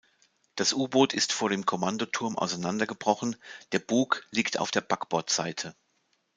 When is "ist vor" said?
1.13-1.51